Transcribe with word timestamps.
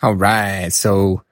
All 0.00 0.14
right. 0.14 0.72
So 0.72 1.22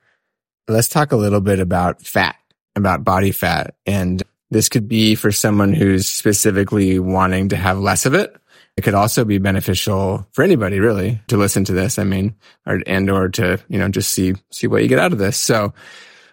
let's 0.66 0.88
talk 0.88 1.12
a 1.12 1.16
little 1.16 1.40
bit 1.40 1.60
about 1.60 2.02
fat, 2.02 2.36
about 2.74 3.04
body 3.04 3.30
fat. 3.30 3.76
And 3.86 4.22
this 4.50 4.68
could 4.68 4.88
be 4.88 5.14
for 5.14 5.30
someone 5.30 5.72
who's 5.72 6.08
specifically 6.08 6.98
wanting 6.98 7.50
to 7.50 7.56
have 7.56 7.78
less 7.78 8.06
of 8.06 8.14
it. 8.14 8.34
It 8.76 8.82
could 8.82 8.94
also 8.94 9.24
be 9.24 9.38
beneficial 9.38 10.26
for 10.32 10.42
anybody 10.42 10.80
really 10.80 11.20
to 11.28 11.36
listen 11.36 11.64
to 11.64 11.72
this. 11.72 11.98
I 11.98 12.04
mean, 12.04 12.34
or, 12.66 12.82
and 12.86 13.08
or 13.08 13.28
to, 13.30 13.58
you 13.68 13.78
know, 13.78 13.88
just 13.88 14.10
see, 14.10 14.34
see 14.50 14.66
what 14.66 14.82
you 14.82 14.88
get 14.88 14.98
out 14.98 15.12
of 15.12 15.18
this. 15.18 15.36
So 15.36 15.72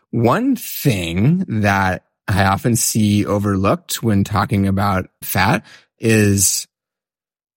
one 0.09 0.55
thing 0.55 1.45
that 1.61 2.05
I 2.27 2.45
often 2.45 2.75
see 2.75 3.25
overlooked 3.25 4.03
when 4.03 4.23
talking 4.23 4.67
about 4.67 5.09
fat 5.21 5.65
is 5.99 6.67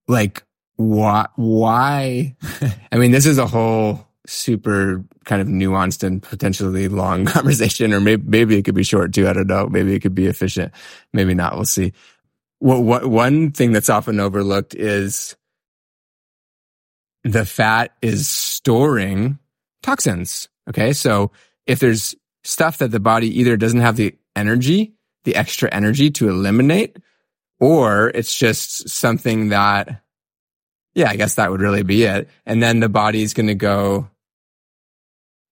like, 0.07 0.43
why, 0.75 1.27
why? 1.35 2.35
I 2.91 2.97
mean, 2.97 3.11
this 3.11 3.25
is 3.25 3.39
a 3.39 3.47
whole 3.47 4.06
super 4.27 5.03
kind 5.25 5.41
of 5.41 5.47
nuanced 5.47 6.03
and 6.03 6.21
potentially 6.21 6.87
long 6.87 7.25
conversation, 7.27 7.93
or 7.93 7.99
maybe, 7.99 8.23
maybe 8.25 8.57
it 8.57 8.63
could 8.63 8.75
be 8.75 8.83
short 8.83 9.13
too. 9.13 9.27
I 9.27 9.33
don't 9.33 9.47
know. 9.47 9.67
Maybe 9.67 9.93
it 9.95 10.01
could 10.01 10.15
be 10.15 10.27
efficient. 10.27 10.73
Maybe 11.13 11.33
not. 11.33 11.55
We'll 11.55 11.65
see. 11.65 11.93
What, 12.59 12.83
what, 12.83 13.05
one 13.07 13.51
thing 13.51 13.71
that's 13.71 13.89
often 13.89 14.19
overlooked 14.19 14.75
is 14.75 15.35
the 17.23 17.45
fat 17.45 17.93
is 18.01 18.27
storing 18.27 19.39
toxins. 19.83 20.49
Okay. 20.69 20.93
So 20.93 21.31
if 21.65 21.79
there's 21.79 22.15
stuff 22.43 22.77
that 22.79 22.91
the 22.91 22.99
body 22.99 23.39
either 23.39 23.57
doesn't 23.57 23.79
have 23.79 23.95
the 23.95 24.15
energy, 24.35 24.93
the 25.23 25.35
extra 25.35 25.69
energy 25.73 26.09
to 26.11 26.29
eliminate, 26.29 26.97
or 27.59 28.09
it's 28.09 28.35
just 28.35 28.89
something 28.89 29.49
that, 29.49 30.01
yeah, 30.93 31.09
I 31.09 31.15
guess 31.15 31.35
that 31.35 31.51
would 31.51 31.61
really 31.61 31.83
be 31.83 32.03
it. 32.03 32.29
And 32.45 32.61
then 32.61 32.79
the 32.79 32.89
body's 32.89 33.33
going 33.33 33.47
to 33.47 33.55
go, 33.55 34.09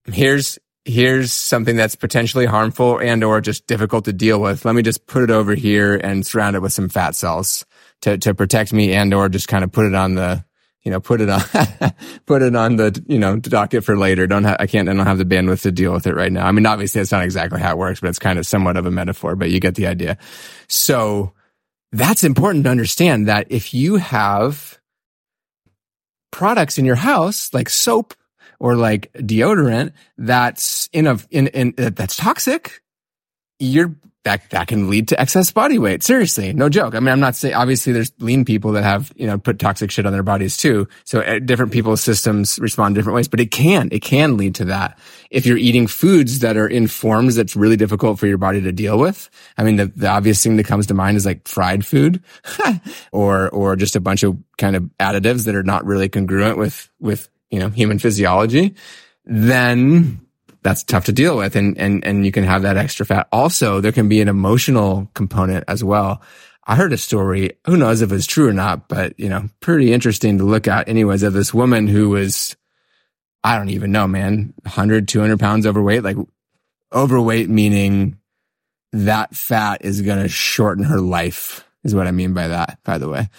here's, 0.06 0.60
here's 0.86 1.32
something 1.32 1.76
that's 1.76 1.96
potentially 1.96 2.46
harmful 2.46 3.00
and 3.00 3.24
or 3.24 3.42
just 3.42 3.66
difficult 3.68 4.06
to 4.06 4.14
deal 4.14 4.40
with. 4.40 4.66
Let 4.66 4.76
me 4.76 4.84
just 4.84 5.08
put 5.08 5.24
it 5.24 5.32
over 5.32 5.56
here 5.56 5.96
and 5.96 6.26
surround 6.26 6.56
it 6.56 6.62
with 6.62 6.74
some 6.74 6.90
fat 6.90 7.16
cells 7.16 7.66
to, 8.02 8.18
to 8.20 8.36
protect 8.36 8.72
me 8.72 8.94
and 8.94 9.14
or 9.14 9.28
just 9.30 9.48
kind 9.48 9.64
of 9.64 9.72
put 9.72 9.86
it 9.86 9.96
on 9.96 10.16
the, 10.16 10.46
you 10.84 10.92
know, 10.92 11.00
put 11.00 11.22
it 11.22 11.30
on, 11.30 11.42
put 12.28 12.44
it 12.44 12.56
on 12.56 12.76
the, 12.76 13.04
you 13.08 13.18
know, 13.18 13.38
docket 13.38 13.84
for 13.84 13.98
later. 13.98 14.28
Don't 14.28 14.44
have, 14.44 14.58
I 14.60 14.68
can't, 14.68 14.88
I 14.88 14.94
don't 14.94 15.08
have 15.08 15.18
the 15.18 15.26
bandwidth 15.26 15.64
to 15.64 15.72
deal 15.72 15.92
with 15.92 16.06
it 16.06 16.14
right 16.14 16.32
now. 16.32 16.46
I 16.46 16.52
mean, 16.52 16.68
obviously 16.68 17.02
that's 17.02 17.12
not 17.12 17.24
exactly 17.24 17.60
how 17.60 17.72
it 17.72 17.78
works, 17.80 18.00
but 18.00 18.10
it's 18.10 18.20
kind 18.20 18.38
of 18.38 18.46
somewhat 18.46 18.78
of 18.78 18.86
a 18.86 18.92
metaphor, 18.92 19.36
but 19.36 19.50
you 19.50 19.60
get 19.60 19.74
the 19.74 19.88
idea. 19.88 20.20
So 20.68 21.34
that's 21.92 22.24
important 22.24 22.66
to 22.66 22.70
understand 22.70 23.28
that 23.28 23.48
if 23.50 23.74
you 23.74 23.96
have 23.96 24.80
products 26.32 26.78
in 26.78 26.86
your 26.86 26.96
house 26.96 27.54
like 27.54 27.70
soap 27.70 28.14
or 28.66 28.76
like 28.76 29.14
deodorant 29.14 29.92
that's 30.18 30.90
in 30.92 31.06
a, 31.06 31.20
in, 31.30 31.46
in, 31.50 31.76
that's 31.78 32.18
toxic, 32.18 32.82
you're 33.60 33.94
that 34.24 34.50
that 34.50 34.68
can 34.68 34.90
lead 34.90 35.08
to 35.10 35.22
excess 35.22 35.52
body 35.52 35.78
weight. 35.78 36.02
Seriously, 36.02 36.52
no 36.52 36.68
joke. 36.68 36.96
I 36.96 37.00
mean, 37.00 37.10
I'm 37.10 37.20
not 37.20 37.36
saying 37.36 37.54
obviously 37.54 37.94
there's 37.94 38.12
lean 38.18 38.44
people 38.44 38.72
that 38.72 38.84
have 38.84 39.14
you 39.16 39.28
know 39.28 39.38
put 39.38 39.60
toxic 39.60 39.92
shit 39.92 40.08
on 40.08 40.14
their 40.14 40.24
bodies 40.24 40.58
too. 40.58 40.88
So 41.04 41.22
uh, 41.22 41.38
different 41.38 41.74
people's 41.74 42.02
systems 42.02 42.58
respond 42.58 42.96
different 42.96 43.18
ways, 43.18 43.28
but 43.28 43.40
it 43.40 43.52
can 43.52 43.88
it 43.92 44.02
can 44.02 44.36
lead 44.36 44.56
to 44.56 44.66
that 44.66 44.98
if 45.30 45.46
you're 45.46 45.60
eating 45.60 45.86
foods 45.86 46.40
that 46.40 46.58
are 46.58 46.68
in 46.68 46.88
forms 46.88 47.36
that's 47.36 47.56
really 47.56 47.78
difficult 47.78 48.18
for 48.18 48.26
your 48.26 48.40
body 48.40 48.62
to 48.62 48.72
deal 48.72 48.98
with. 48.98 49.30
I 49.60 49.64
mean, 49.64 49.76
the, 49.76 49.86
the 49.96 50.08
obvious 50.08 50.42
thing 50.44 50.56
that 50.58 50.66
comes 50.66 50.88
to 50.88 50.96
mind 50.96 51.18
is 51.18 51.26
like 51.28 51.48
fried 51.48 51.86
food, 51.86 52.24
or 53.12 53.50
or 53.50 53.76
just 53.76 53.96
a 53.96 54.02
bunch 54.02 54.24
of 54.24 54.36
kind 54.58 54.76
of 54.76 54.84
additives 55.00 55.46
that 55.46 55.54
are 55.54 55.64
not 55.64 55.86
really 55.86 56.10
congruent 56.10 56.58
with 56.58 56.90
with 57.00 57.30
you 57.56 57.62
know 57.62 57.70
human 57.70 58.00
physiology. 58.00 58.76
Then 59.26 60.22
that's 60.62 60.84
tough 60.84 61.06
to 61.06 61.14
deal 61.14 61.38
with 61.38 61.56
and, 61.56 61.78
and, 61.78 62.04
and 62.04 62.26
you 62.26 62.32
can 62.32 62.44
have 62.44 62.64
that 62.64 62.76
extra 62.76 63.06
fat. 63.06 63.28
Also, 63.32 63.82
there 63.82 63.92
can 63.92 64.10
be 64.10 64.20
an 64.20 64.28
emotional 64.28 65.10
component 65.14 65.64
as 65.68 65.84
well. 65.84 66.24
I 66.66 66.76
heard 66.76 66.92
a 66.92 66.98
story, 66.98 67.52
who 67.68 67.78
knows 67.78 68.02
if 68.02 68.12
it's 68.12 68.26
true 68.26 68.48
or 68.48 68.54
not, 68.54 68.88
but 68.88 69.20
you 69.20 69.30
know, 69.30 69.48
pretty 69.60 69.94
interesting 69.94 70.40
to 70.40 70.44
look 70.44 70.68
at 70.68 70.90
anyways 70.90 71.22
of 71.22 71.34
this 71.34 71.54
woman 71.54 71.86
who 71.86 72.10
was, 72.10 72.56
I 73.44 73.58
don't 73.58 73.70
even 73.70 73.92
know, 73.92 74.08
man, 74.08 74.56
100, 74.64 75.08
200 75.08 75.40
pounds 75.40 75.68
overweight, 75.68 76.04
like 76.04 76.18
overweight 76.92 77.48
meaning 77.48 78.18
that 78.92 79.36
fat 79.36 79.86
is 79.86 80.02
going 80.02 80.24
to 80.24 80.30
shorten 80.30 80.86
her 80.86 81.00
life 81.00 81.64
is 81.84 81.94
what 81.94 82.08
I 82.08 82.12
mean 82.12 82.34
by 82.34 82.48
that, 82.48 82.80
by 82.84 82.98
the 82.98 83.08
way. 83.08 83.30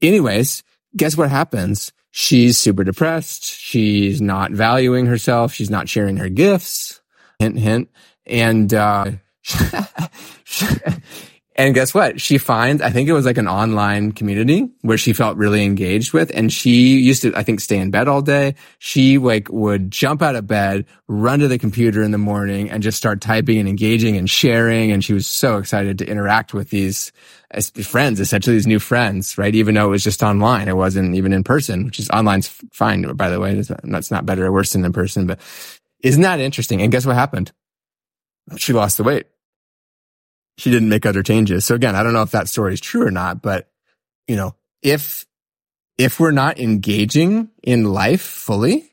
Anyways, 0.00 0.62
guess 0.96 1.16
what 1.16 1.28
happens? 1.28 1.92
She's 2.12 2.56
super 2.56 2.84
depressed. 2.84 3.44
She's 3.44 4.22
not 4.22 4.52
valuing 4.52 5.06
herself. 5.06 5.52
She's 5.52 5.70
not 5.70 5.88
sharing 5.88 6.18
her 6.18 6.28
gifts. 6.28 7.00
Hint, 7.40 7.58
hint. 7.58 7.90
And, 8.24 8.72
uh, 8.72 9.10
and 11.62 11.76
guess 11.76 11.94
what? 11.94 12.20
She 12.20 12.38
finds, 12.38 12.82
I 12.82 12.90
think 12.90 13.08
it 13.08 13.12
was 13.12 13.24
like 13.24 13.38
an 13.38 13.46
online 13.46 14.10
community 14.10 14.68
where 14.80 14.98
she 14.98 15.12
felt 15.12 15.36
really 15.36 15.64
engaged 15.64 16.12
with. 16.12 16.32
And 16.34 16.52
she 16.52 16.98
used 16.98 17.22
to, 17.22 17.32
I 17.36 17.44
think, 17.44 17.60
stay 17.60 17.78
in 17.78 17.92
bed 17.92 18.08
all 18.08 18.20
day. 18.20 18.56
She 18.80 19.16
like 19.18 19.48
would 19.48 19.88
jump 19.88 20.22
out 20.22 20.34
of 20.34 20.48
bed, 20.48 20.86
run 21.06 21.38
to 21.38 21.46
the 21.46 21.58
computer 21.58 22.02
in 22.02 22.10
the 22.10 22.18
morning 22.18 22.68
and 22.68 22.82
just 22.82 22.98
start 22.98 23.20
typing 23.20 23.58
and 23.58 23.68
engaging 23.68 24.16
and 24.16 24.28
sharing. 24.28 24.90
And 24.90 25.04
she 25.04 25.12
was 25.12 25.24
so 25.24 25.58
excited 25.58 25.98
to 25.98 26.06
interact 26.06 26.52
with 26.52 26.70
these 26.70 27.12
friends, 27.84 28.18
essentially 28.18 28.56
these 28.56 28.66
new 28.66 28.80
friends, 28.80 29.38
right? 29.38 29.54
Even 29.54 29.76
though 29.76 29.86
it 29.86 29.90
was 29.90 30.02
just 30.02 30.24
online, 30.24 30.66
it 30.66 30.76
wasn't 30.76 31.14
even 31.14 31.32
in 31.32 31.44
person, 31.44 31.84
which 31.84 32.00
is 32.00 32.10
online's 32.10 32.48
fine, 32.72 33.02
by 33.14 33.30
the 33.30 33.38
way. 33.38 33.62
That's 33.84 34.10
not 34.10 34.26
better 34.26 34.46
or 34.46 34.52
worse 34.52 34.72
than 34.72 34.84
in 34.84 34.92
person, 34.92 35.28
but 35.28 35.38
isn't 36.02 36.22
that 36.22 36.40
interesting? 36.40 36.82
And 36.82 36.90
guess 36.90 37.06
what 37.06 37.14
happened? 37.14 37.52
She 38.56 38.72
lost 38.72 38.96
the 38.96 39.04
weight 39.04 39.26
she 40.58 40.70
didn't 40.70 40.88
make 40.88 41.06
other 41.06 41.22
changes. 41.22 41.64
So 41.64 41.74
again, 41.74 41.96
I 41.96 42.02
don't 42.02 42.12
know 42.12 42.22
if 42.22 42.32
that 42.32 42.48
story 42.48 42.74
is 42.74 42.80
true 42.80 43.06
or 43.06 43.10
not, 43.10 43.42
but 43.42 43.70
you 44.26 44.36
know, 44.36 44.54
if, 44.82 45.26
if 45.98 46.18
we're 46.20 46.30
not 46.30 46.58
engaging 46.58 47.50
in 47.62 47.84
life 47.84 48.22
fully, 48.22 48.92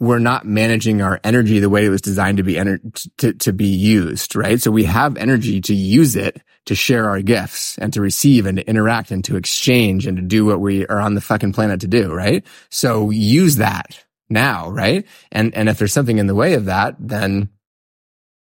we're 0.00 0.18
not 0.18 0.46
managing 0.46 1.02
our 1.02 1.20
energy 1.22 1.60
the 1.60 1.68
way 1.68 1.84
it 1.84 1.90
was 1.90 2.00
designed 2.00 2.38
to 2.38 2.42
be 2.42 2.54
ener- 2.54 3.10
to, 3.18 3.34
to 3.34 3.52
be 3.52 3.66
used, 3.66 4.34
right? 4.34 4.60
So 4.60 4.70
we 4.70 4.84
have 4.84 5.18
energy 5.18 5.60
to 5.60 5.74
use 5.74 6.16
it 6.16 6.40
to 6.66 6.74
share 6.74 7.08
our 7.10 7.20
gifts 7.20 7.76
and 7.78 7.92
to 7.92 8.00
receive 8.00 8.46
and 8.46 8.56
to 8.56 8.66
interact 8.66 9.10
and 9.10 9.22
to 9.24 9.36
exchange 9.36 10.06
and 10.06 10.16
to 10.16 10.22
do 10.22 10.46
what 10.46 10.60
we 10.60 10.86
are 10.86 11.00
on 11.00 11.14
the 11.14 11.20
fucking 11.20 11.52
planet 11.52 11.80
to 11.82 11.86
do, 11.86 12.12
right? 12.12 12.44
So 12.70 13.10
use 13.10 13.56
that 13.56 14.02
now, 14.30 14.70
right? 14.70 15.06
And, 15.30 15.54
and 15.54 15.68
if 15.68 15.78
there's 15.78 15.92
something 15.92 16.18
in 16.18 16.26
the 16.26 16.34
way 16.34 16.54
of 16.54 16.64
that, 16.64 16.96
then, 16.98 17.50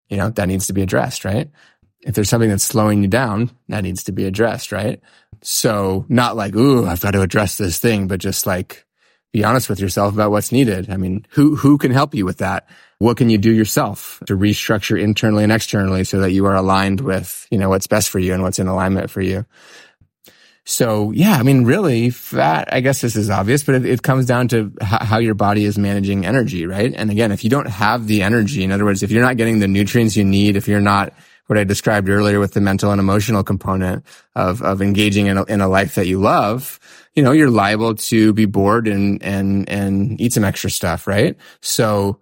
you 0.08 0.16
know, 0.16 0.30
that 0.30 0.48
needs 0.48 0.68
to 0.68 0.72
be 0.72 0.82
addressed, 0.82 1.24
right? 1.24 1.50
If 2.02 2.14
there's 2.14 2.28
something 2.28 2.50
that's 2.50 2.64
slowing 2.64 3.02
you 3.02 3.08
down, 3.08 3.50
that 3.68 3.82
needs 3.82 4.04
to 4.04 4.12
be 4.12 4.24
addressed, 4.24 4.72
right? 4.72 5.00
So 5.42 6.04
not 6.08 6.36
like, 6.36 6.54
ooh, 6.54 6.86
I've 6.86 7.00
got 7.00 7.12
to 7.12 7.22
address 7.22 7.56
this 7.56 7.78
thing, 7.78 8.08
but 8.08 8.20
just 8.20 8.46
like 8.46 8.84
be 9.32 9.44
honest 9.44 9.68
with 9.68 9.80
yourself 9.80 10.12
about 10.12 10.30
what's 10.30 10.52
needed. 10.52 10.90
I 10.90 10.96
mean, 10.96 11.26
who, 11.30 11.56
who 11.56 11.78
can 11.78 11.90
help 11.90 12.14
you 12.14 12.24
with 12.24 12.38
that? 12.38 12.68
What 12.98 13.16
can 13.16 13.30
you 13.30 13.38
do 13.38 13.50
yourself 13.50 14.22
to 14.26 14.36
restructure 14.36 15.00
internally 15.00 15.42
and 15.42 15.52
externally 15.52 16.04
so 16.04 16.20
that 16.20 16.32
you 16.32 16.44
are 16.46 16.54
aligned 16.54 17.00
with, 17.00 17.46
you 17.50 17.58
know, 17.58 17.68
what's 17.68 17.86
best 17.86 18.10
for 18.10 18.18
you 18.18 18.34
and 18.34 18.42
what's 18.42 18.58
in 18.58 18.68
alignment 18.68 19.10
for 19.10 19.22
you? 19.22 19.46
So 20.64 21.10
yeah, 21.10 21.32
I 21.32 21.42
mean, 21.42 21.64
really 21.64 22.10
fat, 22.10 22.68
I 22.72 22.80
guess 22.80 23.00
this 23.00 23.16
is 23.16 23.30
obvious, 23.30 23.64
but 23.64 23.74
it, 23.76 23.84
it 23.84 24.02
comes 24.02 24.26
down 24.26 24.46
to 24.48 24.72
h- 24.80 24.88
how 24.88 25.18
your 25.18 25.34
body 25.34 25.64
is 25.64 25.76
managing 25.76 26.24
energy, 26.24 26.66
right? 26.66 26.92
And 26.94 27.10
again, 27.10 27.32
if 27.32 27.42
you 27.42 27.50
don't 27.50 27.66
have 27.66 28.06
the 28.06 28.22
energy, 28.22 28.62
in 28.62 28.70
other 28.70 28.84
words, 28.84 29.02
if 29.02 29.10
you're 29.10 29.24
not 29.24 29.36
getting 29.36 29.58
the 29.58 29.66
nutrients 29.66 30.16
you 30.16 30.24
need, 30.24 30.54
if 30.54 30.68
you're 30.68 30.80
not 30.80 31.14
what 31.52 31.58
I 31.58 31.64
described 31.64 32.08
earlier 32.08 32.40
with 32.40 32.54
the 32.54 32.62
mental 32.62 32.92
and 32.92 32.98
emotional 32.98 33.44
component 33.44 34.06
of, 34.34 34.62
of 34.62 34.80
engaging 34.80 35.26
in 35.26 35.36
a, 35.36 35.44
in 35.44 35.60
a 35.60 35.68
life 35.68 35.96
that 35.96 36.06
you 36.06 36.18
love, 36.18 36.80
you 37.12 37.22
know, 37.22 37.32
you're 37.32 37.50
liable 37.50 37.94
to 37.94 38.32
be 38.32 38.46
bored 38.46 38.88
and, 38.88 39.22
and, 39.22 39.68
and 39.68 40.18
eat 40.18 40.32
some 40.32 40.44
extra 40.44 40.70
stuff, 40.70 41.06
right? 41.06 41.36
So 41.60 42.20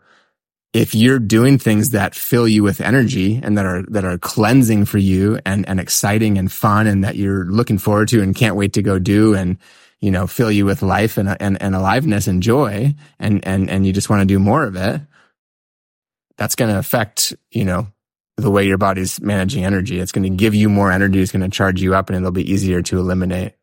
if 0.73 0.97
you're 0.97 1.21
doing 1.21 1.59
things 1.59 1.91
that 1.91 2.17
fill 2.17 2.49
you 2.49 2.65
with 2.65 2.81
energy 2.81 3.39
and 3.41 3.57
that 3.57 3.67
are, 3.67 3.85
that 3.91 4.05
are 4.05 4.19
cleansing 4.19 4.87
for 4.87 4.99
you 4.99 5.39
and, 5.47 5.65
and 5.69 5.79
exciting 5.79 6.37
and 6.37 6.51
fun 6.51 6.89
and 6.89 7.05
that 7.05 7.15
you're 7.15 7.45
looking 7.45 7.79
forward 7.79 8.09
to 8.09 8.21
and 8.23 8.35
can't 8.35 8.57
wait 8.57 8.73
to 8.73 8.83
go 8.83 8.99
do 8.99 9.37
and, 9.37 9.59
you 10.01 10.11
know, 10.11 10.27
fill 10.27 10.51
you 10.51 10.67
with 10.67 10.83
life 10.83 11.19
and, 11.19 11.41
and, 11.41 11.63
and 11.63 11.77
aliveness 11.77 12.27
and 12.27 12.43
joy 12.43 12.93
and, 13.21 13.47
and, 13.47 13.71
and 13.71 13.87
you 13.87 13.93
just 13.93 14.11
want 14.11 14.23
to 14.23 14.27
do 14.27 14.41
more 14.41 14.65
of 14.65 14.75
it, 14.75 15.01
that's 16.37 16.57
going 16.57 16.73
to 16.73 16.79
affect, 16.81 17.33
you 17.53 17.65
know, 17.65 17.87
the 18.41 18.51
way 18.51 18.67
your 18.67 18.79
body's 18.79 19.21
managing 19.21 19.65
energy. 19.65 20.01
It's 20.01 20.13
going 20.13 20.31
to 20.31 20.37
give 20.37 20.55
you 20.55 20.69
more 20.69 20.91
energy. 20.91 21.21
It's 21.21 21.33
going 21.33 21.49
to 21.49 21.57
charge 21.57 21.81
you 21.81 21.95
up 21.95 22.09
and 22.09 22.17
it'll 22.17 22.33
be 22.33 22.51
easier 22.51 22.83
to 22.83 22.99
eliminate. 22.99 23.55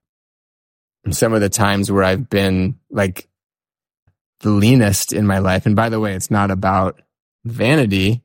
And 1.04 1.16
some 1.16 1.34
of 1.34 1.42
the 1.42 1.50
times 1.50 1.92
where 1.92 2.04
I've 2.04 2.30
been 2.30 2.80
like 2.90 3.28
the 4.42 4.50
leanest 4.52 5.14
in 5.14 5.26
my 5.26 5.40
life. 5.40 5.66
And 5.66 5.76
by 5.76 5.90
the 5.90 6.00
way, 6.00 6.14
it's 6.14 6.32
not 6.32 6.52
about 6.52 7.02
vanity 7.44 8.24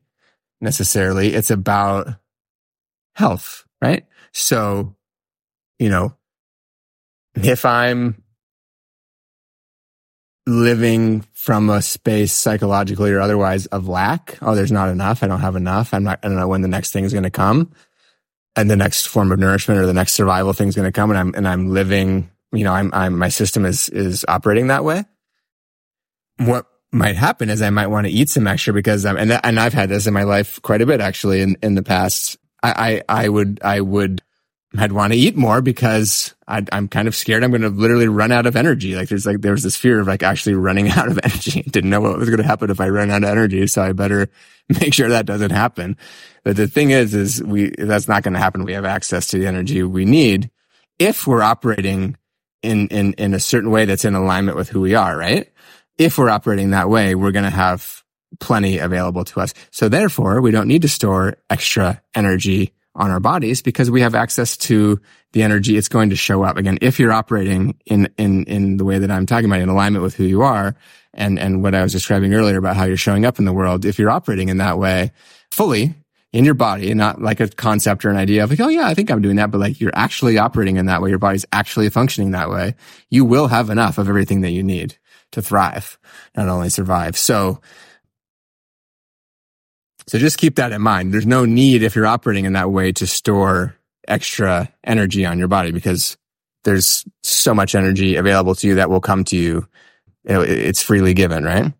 necessarily. 0.61 1.33
It's 1.33 1.51
about 1.51 2.07
health, 3.15 3.65
right? 3.81 4.05
So, 4.31 4.95
you 5.79 5.89
know, 5.89 6.15
if 7.35 7.65
I'm 7.65 8.22
living 10.45 11.21
from 11.33 11.69
a 11.69 11.81
space 11.81 12.33
psychologically 12.33 13.11
or 13.11 13.21
otherwise 13.21 13.65
of 13.67 13.87
lack. 13.87 14.37
Oh, 14.41 14.55
there's 14.55 14.71
not 14.71 14.89
enough. 14.89 15.23
I 15.23 15.27
don't 15.27 15.39
have 15.39 15.55
enough. 15.55 15.93
I'm 15.93 16.03
not, 16.03 16.19
I 16.23 16.27
don't 16.27 16.37
know 16.37 16.47
when 16.47 16.61
the 16.61 16.67
next 16.67 16.91
thing 16.91 17.05
is 17.05 17.13
going 17.13 17.23
to 17.23 17.29
come 17.29 17.71
and 18.55 18.69
the 18.69 18.75
next 18.75 19.07
form 19.07 19.31
of 19.31 19.39
nourishment 19.39 19.79
or 19.79 19.85
the 19.85 19.93
next 19.93 20.13
survival 20.13 20.53
thing 20.53 20.67
is 20.67 20.75
going 20.75 20.87
to 20.87 20.91
come. 20.91 21.11
And 21.11 21.19
I'm, 21.19 21.33
and 21.35 21.47
I'm 21.47 21.69
living, 21.69 22.29
you 22.51 22.63
know, 22.63 22.73
I'm, 22.73 22.93
I'm, 22.93 23.17
my 23.17 23.29
system 23.29 23.65
is, 23.65 23.89
is 23.89 24.25
operating 24.27 24.67
that 24.67 24.83
way. 24.83 25.05
What 26.37 26.65
might 26.91 27.15
happen 27.15 27.49
is 27.49 27.61
I 27.61 27.69
might 27.69 27.87
want 27.87 28.05
to 28.07 28.13
eat 28.13 28.29
some 28.29 28.47
extra 28.47 28.73
because 28.73 29.05
I'm, 29.05 29.17
and, 29.17 29.31
and 29.31 29.59
I've 29.59 29.73
had 29.73 29.89
this 29.89 30.07
in 30.07 30.13
my 30.13 30.23
life 30.23 30.61
quite 30.61 30.81
a 30.81 30.85
bit 30.85 30.99
actually 30.99 31.41
in, 31.41 31.57
in 31.63 31.75
the 31.75 31.83
past. 31.83 32.37
I, 32.61 33.01
I, 33.07 33.23
I 33.23 33.29
would, 33.29 33.59
I 33.63 33.79
would, 33.81 34.21
I'd 34.77 34.91
want 34.91 35.13
to 35.13 35.19
eat 35.19 35.35
more 35.35 35.61
because 35.61 36.33
i 36.47 36.63
am 36.71 36.87
kind 36.87 37.07
of 37.07 37.15
scared 37.15 37.43
I'm 37.43 37.51
going 37.51 37.61
to 37.61 37.69
literally 37.69 38.07
run 38.07 38.31
out 38.31 38.47
of 38.47 38.55
energy. 38.55 38.95
Like 38.95 39.07
there's 39.07 39.25
like, 39.25 39.41
there 39.41 39.51
was 39.51 39.63
this 39.63 39.75
fear 39.75 39.99
of 39.99 40.07
like 40.07 40.23
actually 40.23 40.55
running 40.55 40.89
out 40.91 41.07
of 41.07 41.19
energy. 41.23 41.61
Didn't 41.61 41.89
know 41.89 42.01
what 42.01 42.17
was 42.17 42.29
going 42.29 42.41
to 42.41 42.47
happen 42.47 42.69
if 42.69 42.81
I 42.81 42.89
run 42.89 43.11
out 43.11 43.23
of 43.23 43.29
energy. 43.29 43.67
So 43.67 43.83
I 43.83 43.91
better 43.93 44.29
make 44.81 44.93
sure 44.93 45.09
that 45.09 45.25
doesn't 45.25 45.51
happen. 45.51 45.97
But 46.43 46.55
the 46.55 46.67
thing 46.67 46.89
is, 46.89 47.13
is 47.13 47.41
we, 47.43 47.69
that's 47.77 48.07
not 48.07 48.23
going 48.23 48.33
to 48.33 48.39
happen. 48.39 48.65
We 48.65 48.73
have 48.73 48.85
access 48.85 49.27
to 49.27 49.39
the 49.39 49.47
energy 49.47 49.83
we 49.83 50.05
need 50.05 50.49
if 50.99 51.27
we're 51.27 51.43
operating 51.43 52.17
in, 52.61 52.87
in, 52.87 53.13
in 53.13 53.33
a 53.33 53.39
certain 53.39 53.71
way 53.71 53.85
that's 53.85 54.05
in 54.05 54.15
alignment 54.15 54.57
with 54.57 54.69
who 54.69 54.81
we 54.81 54.95
are, 54.95 55.15
right? 55.15 55.51
If 55.97 56.17
we're 56.17 56.29
operating 56.29 56.71
that 56.71 56.89
way, 56.89 57.13
we're 57.13 57.31
going 57.31 57.43
to 57.43 57.51
have 57.51 58.03
plenty 58.39 58.79
available 58.79 59.23
to 59.25 59.41
us. 59.41 59.53
So 59.71 59.89
therefore, 59.89 60.41
we 60.41 60.51
don't 60.51 60.67
need 60.67 60.81
to 60.81 60.89
store 60.89 61.37
extra 61.49 62.01
energy 62.15 62.73
on 62.95 63.11
our 63.11 63.19
bodies 63.19 63.61
because 63.61 63.89
we 63.89 64.01
have 64.01 64.15
access 64.15 64.55
to 64.55 64.99
the 65.31 65.43
energy. 65.43 65.77
It's 65.77 65.87
going 65.87 66.11
to 66.11 66.15
show 66.15 66.43
up 66.43 66.57
again. 66.57 66.77
If 66.81 66.99
you're 66.99 67.11
operating 67.11 67.77
in, 67.85 68.09
in, 68.17 68.45
in 68.45 68.77
the 68.77 68.85
way 68.85 68.99
that 68.99 69.09
I'm 69.11 69.25
talking 69.25 69.45
about, 69.45 69.61
in 69.61 69.69
alignment 69.69 70.03
with 70.03 70.15
who 70.15 70.25
you 70.25 70.43
are 70.43 70.75
and, 71.13 71.39
and 71.39 71.63
what 71.63 71.73
I 71.73 71.83
was 71.83 71.91
describing 71.91 72.33
earlier 72.33 72.57
about 72.57 72.75
how 72.75 72.85
you're 72.85 72.97
showing 72.97 73.25
up 73.25 73.39
in 73.39 73.45
the 73.45 73.53
world, 73.53 73.85
if 73.85 73.97
you're 73.97 74.11
operating 74.11 74.49
in 74.49 74.57
that 74.57 74.77
way 74.77 75.11
fully 75.51 75.95
in 76.31 76.45
your 76.45 76.55
body, 76.55 76.89
and 76.89 76.97
not 76.97 77.21
like 77.21 77.39
a 77.39 77.47
concept 77.47 78.03
or 78.03 78.09
an 78.09 78.17
idea 78.17 78.43
of 78.43 78.49
like, 78.49 78.59
oh 78.59 78.67
yeah, 78.67 78.87
I 78.87 78.95
think 78.95 79.11
I'm 79.11 79.21
doing 79.21 79.35
that, 79.35 79.51
but 79.51 79.59
like 79.59 79.79
you're 79.79 79.91
actually 79.93 80.39
operating 80.39 80.77
in 80.77 80.87
that 80.87 80.99
way. 80.99 81.11
Your 81.11 81.19
body's 81.19 81.45
actually 81.51 81.89
functioning 81.89 82.31
that 82.31 82.49
way. 82.49 82.73
You 83.11 83.23
will 83.23 83.47
have 83.47 83.69
enough 83.69 83.99
of 83.99 84.09
everything 84.09 84.41
that 84.41 84.49
you 84.49 84.63
need 84.63 84.97
to 85.31 85.43
thrive, 85.43 85.99
not 86.35 86.47
only 86.47 86.69
survive. 86.69 87.15
So 87.17 87.61
so 90.07 90.17
just 90.17 90.37
keep 90.37 90.55
that 90.55 90.71
in 90.71 90.81
mind. 90.81 91.13
There's 91.13 91.25
no 91.25 91.45
need 91.45 91.83
if 91.83 91.95
you're 91.95 92.07
operating 92.07 92.45
in 92.45 92.53
that 92.53 92.71
way 92.71 92.91
to 92.93 93.07
store 93.07 93.75
extra 94.07 94.71
energy 94.83 95.25
on 95.25 95.39
your 95.39 95.47
body 95.47 95.71
because 95.71 96.17
there's 96.63 97.05
so 97.23 97.53
much 97.53 97.75
energy 97.75 98.15
available 98.15 98.55
to 98.55 98.67
you 98.67 98.75
that 98.75 98.89
will 98.89 99.01
come 99.01 99.23
to 99.25 99.37
you. 99.37 99.67
It's 100.25 100.81
freely 100.81 101.13
given, 101.13 101.43
right? 101.43 101.73